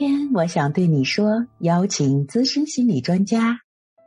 [0.00, 3.58] 今天我想对你说，邀请资深心理专家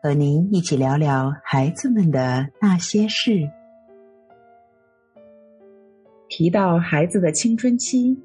[0.01, 3.47] 和您一起聊聊孩子们的那些事。
[6.27, 8.17] 提到孩子的青春期，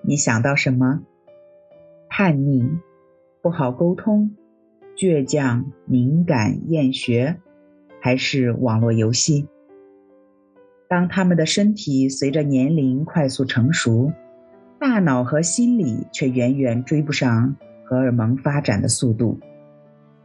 [0.00, 1.02] 你想到什么？
[2.08, 2.66] 叛逆、
[3.42, 4.34] 不好沟通、
[4.96, 7.38] 倔强、敏感、厌学，
[8.00, 9.46] 还是网络游戏？
[10.88, 14.10] 当他们的身体随着年龄快速成熟。
[14.80, 19.38] 大脑和心理却远远追不上荷尔蒙发展的速度，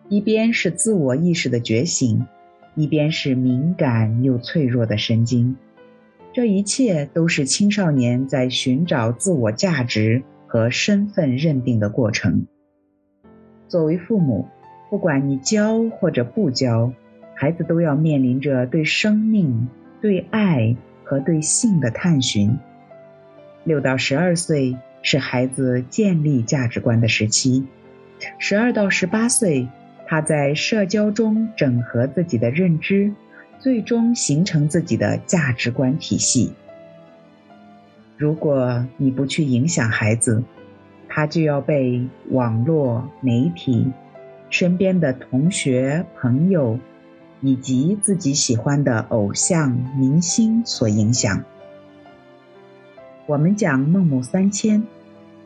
[0.07, 2.25] 一边是自我意识的觉醒，
[2.73, 5.57] 一边是敏感又脆弱的神经，
[6.31, 12.45] 这一切都是青少年在寻找自我价值和身份认定的过程。
[13.67, 14.47] 作为父母，
[14.89, 16.93] 不管你教或者不教，
[17.35, 19.67] 孩子都要面临着对生命、
[20.01, 22.57] 对爱和对性的探寻。
[23.65, 27.65] 六到十二岁是孩子建立价值观的时期，
[28.39, 29.67] 十二到十八岁，
[30.07, 33.11] 他在社交中整合自己的认知，
[33.59, 36.53] 最终形成自己的价值观体系。
[38.17, 40.43] 如果你不去影响孩子，
[41.09, 43.91] 他就要被网络媒体、
[44.49, 46.79] 身边的同学朋友
[47.41, 51.43] 以及自己喜欢的偶像明星所影响。
[53.27, 54.83] 我们讲孟母三迁，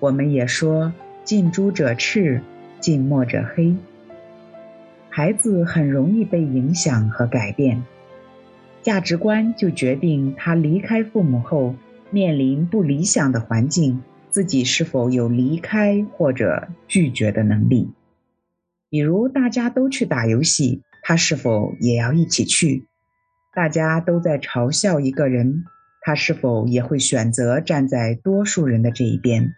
[0.01, 0.91] 我们也说
[1.23, 2.41] 近朱者赤，
[2.81, 3.73] 近墨者黑。
[5.07, 7.81] 孩子很容易被影响和改变，
[8.81, 11.73] 价值观就决定他离开父母后
[12.11, 17.89] 面临不理想的环境，自己是否有离开或者拒绝的能力。
[18.89, 22.83] 比如大家都去打游戏，他是否也要一起去？
[23.55, 25.63] 大家都在嘲笑一个人。
[26.09, 29.53] 他是否也会选择站在多数人的这一边？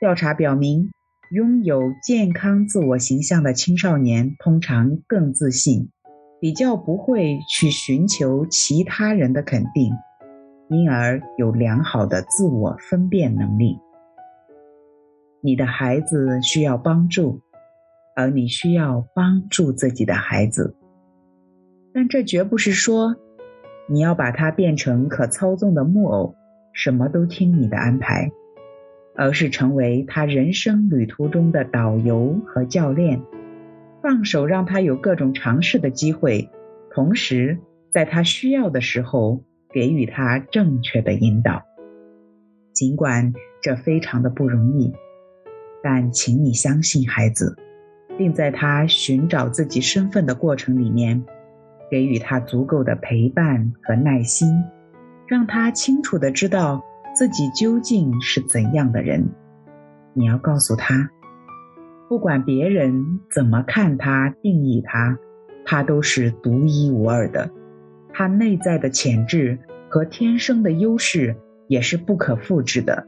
[0.00, 0.90] 调查表明，
[1.30, 5.90] 拥有健康自我形象的青少年通常更自信，
[6.40, 9.92] 比较不会去寻求其他人的肯定，
[10.70, 13.76] 因而有良好的自我分辨能力。
[15.42, 17.42] 你的孩子需要帮助，
[18.16, 20.74] 而你需要帮助自己的孩子，
[21.92, 23.16] 但这绝不是说。
[23.88, 26.34] 你要把它变成可操纵的木偶，
[26.72, 28.30] 什么都听你的安排，
[29.14, 33.22] 而是成为他人生旅途中的导游和教练，
[34.02, 36.50] 放手让他有各种尝试的机会，
[36.90, 37.58] 同时
[37.92, 41.62] 在他需要的时候给予他正确的引导。
[42.72, 43.32] 尽管
[43.62, 44.92] 这非常的不容易，
[45.82, 47.56] 但请你相信孩子，
[48.18, 51.24] 并在他寻找自己身份的过程里面。
[51.90, 54.48] 给予他足够的陪伴和耐心，
[55.26, 56.82] 让他清楚的知道
[57.14, 59.28] 自己究竟是怎样的人。
[60.12, 61.10] 你要告诉他，
[62.08, 65.18] 不管别人怎么看他、定义他，
[65.64, 67.50] 他都是独一无二的。
[68.12, 69.58] 他内在的潜质
[69.88, 71.36] 和天生的优势
[71.68, 73.06] 也是不可复制的。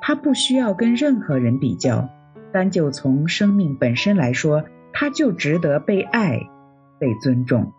[0.00, 2.08] 他不需要跟任何人比较，
[2.52, 6.38] 单就从生命本身来说，他就值得被爱、
[6.98, 7.72] 被尊重。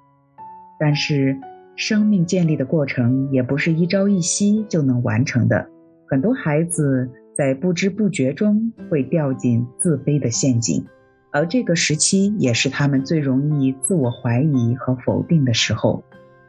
[0.80, 1.38] 但是，
[1.76, 5.68] 生命建立的过程也不是一朝一夕就能完成的。
[6.08, 10.86] 很多孩子在不知不觉中会掉进自卑的陷阱，
[11.32, 16.04] 而这个时期也是他们最容易自我怀疑和否定的时候。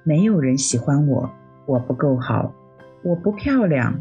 [0.04, 1.30] 没有人喜欢我，
[1.66, 2.54] 我不够好，
[3.02, 4.00] 我不漂亮，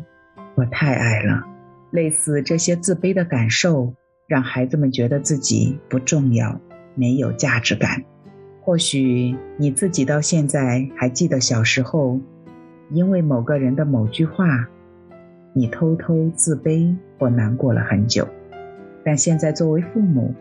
[0.55, 1.43] 我太矮了。
[1.91, 3.93] 类似这些自卑的感受，
[4.27, 6.59] 让孩子们觉得自己不重要，
[6.93, 8.03] 没有价值感。
[8.65, 12.19] 或许你自己到现在还记得小时候，
[12.89, 14.67] 因为某个人的某句话，
[15.53, 18.27] 你偷偷自卑或难过了很久。
[19.03, 20.33] 但现在作为父母，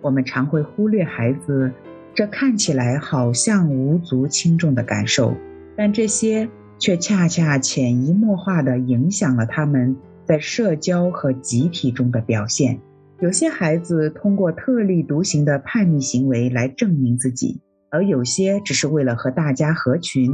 [0.00, 1.70] 我们常会忽略孩子
[2.12, 5.32] 这看起来好像无足轻重的感受，
[5.76, 6.48] 但这些
[6.80, 12.80] 却恰恰潜移默化地影响了他们在社交和集体中的表现。
[13.20, 17.60] 有些孩子通过特立独行的叛逆行为来证明自己。
[17.90, 20.30] 而有些只是为了和大家合群，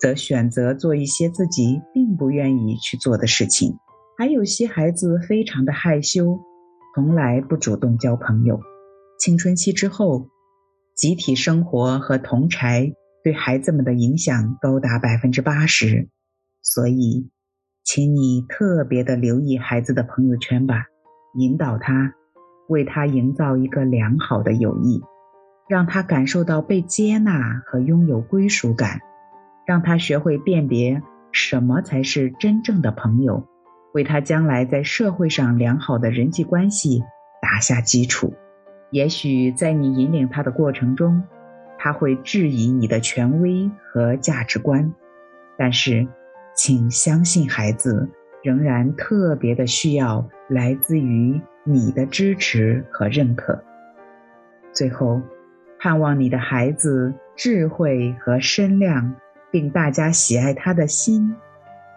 [0.00, 3.76] 则选择做一些自己并不愿意去做的事情。
[4.16, 6.38] 还有些孩子非常的害羞，
[6.94, 8.60] 从来不主动交朋友。
[9.18, 10.28] 青春期之后，
[10.94, 12.92] 集体生活和同柴
[13.22, 16.08] 对孩子们的影响高达百分之八十。
[16.62, 17.30] 所以，
[17.84, 20.86] 请你特别的留意孩子的朋友圈吧，
[21.38, 22.14] 引导他，
[22.68, 25.02] 为他营造一个良好的友谊。
[25.66, 29.00] 让他感受到被接纳和拥有归属感，
[29.66, 31.02] 让他学会辨别
[31.32, 33.46] 什么才是真正的朋友，
[33.92, 37.02] 为他将来在社会上良好的人际关系
[37.40, 38.34] 打下基础。
[38.90, 41.24] 也许在你引领他的过程中，
[41.78, 44.92] 他会质疑你的权威和价值观，
[45.56, 46.06] 但是，
[46.54, 48.08] 请相信孩子
[48.42, 53.60] 仍然特别的需要来自于你的支持和认可。
[54.72, 55.20] 最后，
[55.84, 59.14] 盼望你的孩子智慧和身量，
[59.50, 61.36] 并大家喜爱他的心，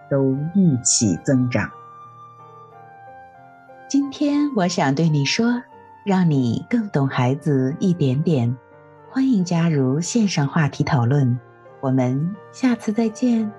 [0.09, 1.71] 都一起增长。
[3.87, 5.63] 今天我想对你说，
[6.05, 8.57] 让你更懂孩子一点点。
[9.09, 11.39] 欢迎加入线上话题讨论，
[11.79, 13.49] 我们下次再见。